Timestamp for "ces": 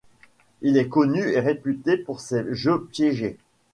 2.21-2.41